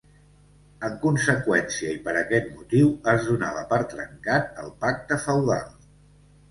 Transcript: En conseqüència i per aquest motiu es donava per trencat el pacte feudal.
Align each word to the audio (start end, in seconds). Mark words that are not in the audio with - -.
En 0.87 0.95
conseqüència 1.03 1.93
i 1.97 1.99
per 2.07 2.15
aquest 2.23 2.49
motiu 2.55 2.91
es 3.15 3.29
donava 3.31 3.65
per 3.75 3.81
trencat 3.95 4.61
el 4.65 4.77
pacte 4.87 5.25
feudal. 5.29 5.75